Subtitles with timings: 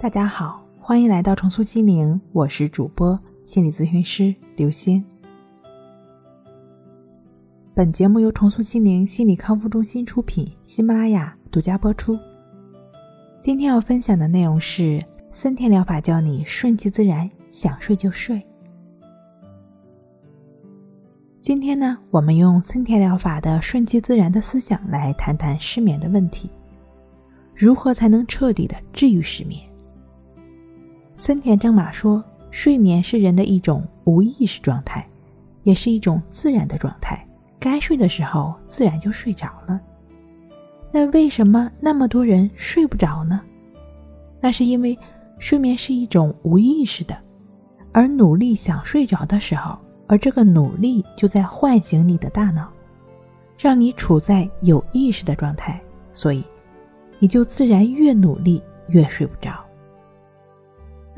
[0.00, 5.04] 大家好，欢迎来到重塑心灵，我是主播心理咨询师刘星。
[7.74, 12.16] 本节目由重塑心灵心理康复中心出品，喜马拉雅独家播出。
[13.40, 18.40] 今天要分享的内容是森田疗法，教你顺其自然，想睡就睡。
[21.42, 26.48] 今天呢，我们用森田疗法的顺其自然的思想来谈谈失眠的问题，
[27.52, 29.67] 如何才能彻底的治愈失眠？
[31.18, 32.22] 森田正马说
[32.52, 35.04] ：“睡眠是人的一种无意识状态，
[35.64, 37.26] 也是一种自然的状态。
[37.58, 39.80] 该睡的时候，自然就睡着了。
[40.92, 43.40] 那为什么那么多人睡不着呢？
[44.40, 44.96] 那是因为
[45.40, 47.18] 睡眠是一种无意识的，
[47.90, 52.70] 而努力想睡着的时候，而这个努力就在唤醒你的大脑，
[53.58, 55.80] 让你处在有意识的状态，
[56.12, 56.44] 所以
[57.18, 59.52] 你就自然越努力越睡不着。”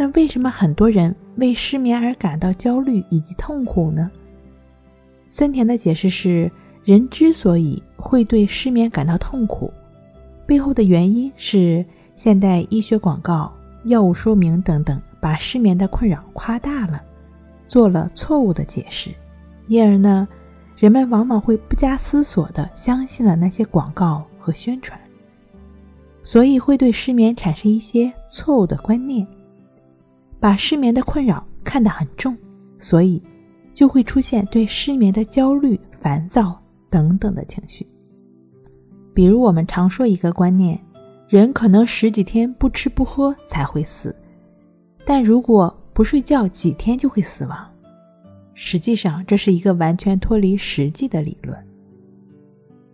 [0.01, 4.11] 那为什么很多人为失眠而感到焦虑以及痛苦呢？
[5.29, 6.51] 森田的解释是：
[6.85, 9.71] 人之所以会对失眠感到痛苦，
[10.47, 11.85] 背后的原因是
[12.17, 13.53] 现代医学广告、
[13.85, 17.03] 药物说明等等，把失眠的困扰夸大了，
[17.69, 19.11] 做了错误的解释，
[19.69, 20.27] 因而呢，
[20.79, 24.99] 人们往往会不加思索地相信了那些广告和宣传，
[26.23, 29.27] 所以会对失眠产生一些错误的观念。
[30.41, 32.35] 把失眠的困扰看得很重，
[32.79, 33.23] 所以
[33.75, 37.87] 就会出现对失眠的焦虑、烦躁等等的情绪。
[39.13, 40.81] 比如我们常说一个观念：
[41.29, 44.17] 人可能十几天不吃不喝才会死，
[45.05, 47.71] 但如果不睡觉几天就会死亡。
[48.55, 51.57] 实际上，这是一个完全脱离实际的理论。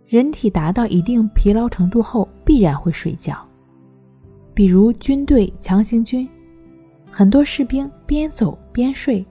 [0.05, 3.37] 人体达到一定疲劳程度后，必然会睡觉。
[4.53, 6.27] 比如军队强行军。
[7.17, 9.25] 很多士兵边走边睡，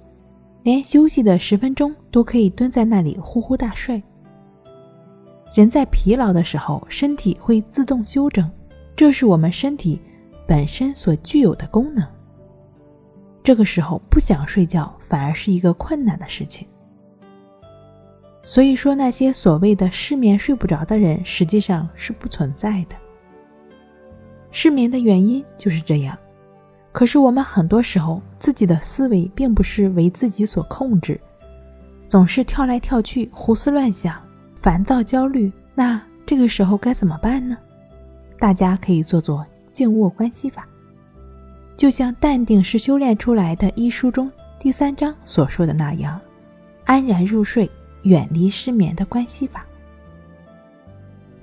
[0.64, 4.02] 连休息的十分钟都可以蹲在那里呼呼大睡。
[5.54, 8.50] 人在疲劳的时候，身体会自动休整，
[8.96, 10.00] 这是我们身体
[10.48, 12.04] 本身所具有的功能。
[13.40, 16.66] 这个时候不想睡觉，反而是一个困难的事情。
[18.42, 22.96] 所以说，那些所谓的失眠睡不着的人，实际上是不存在的。
[24.50, 26.18] 失眠的原因就是这样。
[26.96, 31.20] 可是我们很多时候自己的思维并不是为自己所控制，
[32.08, 34.18] 总是跳来跳去、胡思乱想、
[34.62, 35.52] 烦躁焦虑。
[35.74, 37.54] 那这个时候该怎么办呢？
[38.38, 40.66] 大家可以做做静卧关系法，
[41.76, 46.18] 就像《淡定是修炼出来的》一书中第三章所说的那样，
[46.86, 47.70] 安然入睡，
[48.04, 49.66] 远离失眠的关系法。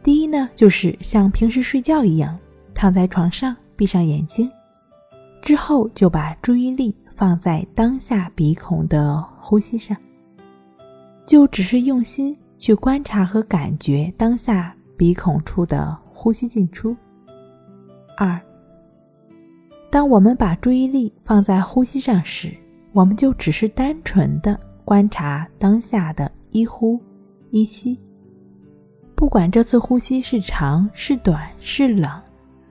[0.01, 2.39] 第一呢，就是像平时睡觉一样，
[2.73, 4.51] 躺在床上，闭上眼睛。
[5.43, 9.95] 之后就把注意力放在当下鼻孔的呼吸上，
[11.27, 16.95] 就只是用心去观察和感觉当下鼻孔处的呼吸进出。
[18.17, 18.39] 二，
[19.91, 22.49] 当我们把注意力放在呼吸上时，
[22.93, 26.97] 我们就只是单纯的观察当下的一呼
[27.51, 27.99] 一吸，
[29.13, 32.09] 不管这次呼吸是长是短是冷，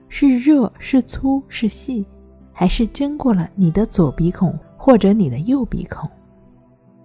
[0.09, 2.03] 是热是粗是细。
[2.53, 6.09] 还是经过了你的左鼻孔或者你的右鼻孔，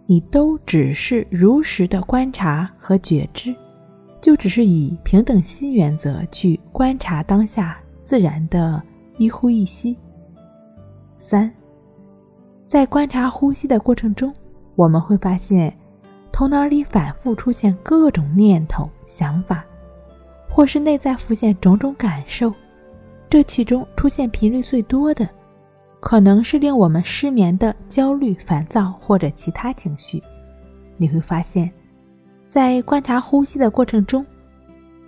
[0.06, 3.54] 你都只是如实的观察和觉知，
[4.20, 8.82] 就只是以平等心原则去观察当下自然的
[9.16, 9.97] 一呼一吸。
[11.19, 11.50] 三，
[12.66, 14.32] 在观察呼吸的过程中，
[14.76, 15.75] 我们会发现
[16.31, 19.64] 头脑里反复出现各种念头、想法，
[20.48, 22.53] 或是内在浮现种种感受，
[23.31, 25.28] 这其中出现频率最多的。
[26.00, 30.22] 可能是令我们失眠的焦虑、烦躁或者其他情绪。
[30.97, 31.69] 你会发现，
[32.47, 34.25] 在观察呼吸的过程中，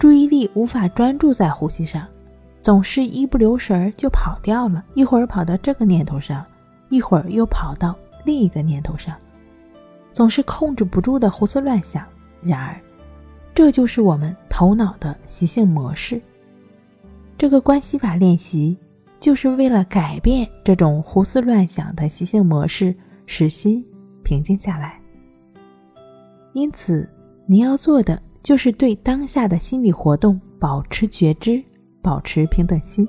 [0.00, 2.04] 注意力无法专注在呼吸上，
[2.60, 6.44] 总是一不留神就跑掉了，一会儿跑到这个念头上，
[6.88, 7.94] 一会儿又跑到
[8.24, 9.14] 另一个念头上，
[10.12, 12.04] 总是控制不住的胡思乱想。
[12.42, 12.74] 然而，
[13.54, 16.20] 这就是我们头脑的习性模式。
[17.40, 18.76] 这个关系法练习。
[19.18, 22.94] 就是为了改变这种胡思乱想的习性模式，
[23.26, 23.84] 使心
[24.22, 24.98] 平静下来。
[26.54, 27.08] 因此，
[27.46, 31.62] 你要做的就是对当下的心理活动保持觉知，
[32.00, 33.06] 保持平等心。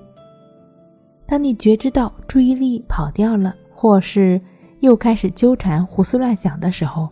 [1.26, 4.40] 当你觉知到注意力跑掉了，或是
[4.82, 7.10] 又开始纠缠、胡思乱想的时候，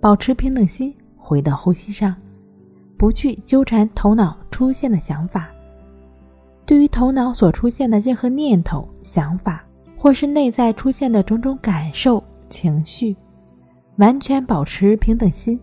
[0.00, 2.14] 保持平等心，回到呼吸上，
[2.96, 5.48] 不去纠缠头脑出现的想法。
[6.68, 9.64] 对于头脑所出现的任何念头、想法，
[9.96, 13.16] 或是内在出现的种种感受、情绪，
[13.96, 15.58] 完全保持平等心，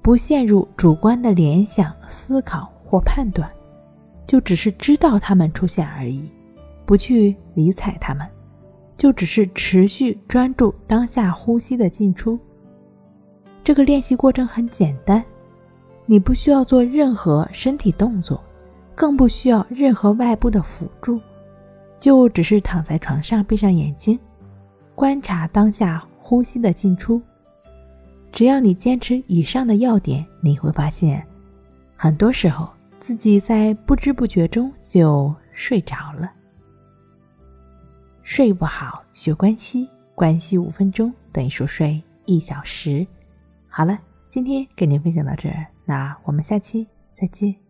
[0.00, 3.46] 不陷入主观的联想、思考或判断，
[4.26, 6.24] 就只是知道它们出现而已，
[6.86, 8.26] 不去理睬它们。
[8.96, 12.38] 就只是持续专注当下呼吸的进出。
[13.62, 15.22] 这个练习过程很简单，
[16.06, 18.42] 你不需要做任何身体动作，
[19.00, 21.18] 更不需要任何外部的辅助，
[21.98, 24.20] 就只是躺在床上，闭上眼睛，
[24.94, 27.18] 观察当下呼吸的进出。
[28.30, 31.26] 只要你坚持以上的要点，你会发现，
[31.96, 32.68] 很多时候
[32.98, 36.30] 自己在不知不觉中就睡着了。
[38.22, 43.06] 睡不好，学关系，关系五分钟等于熟睡一小时。
[43.66, 43.98] 好了，
[44.28, 46.86] 今天给您分享到这儿，那我们下期
[47.18, 47.69] 再见。